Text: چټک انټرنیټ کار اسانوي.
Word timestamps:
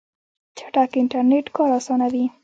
چټک 0.57 0.91
انټرنیټ 1.01 1.45
کار 1.55 1.71
اسانوي. 1.79 2.25